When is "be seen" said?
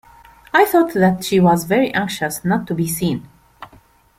2.73-3.29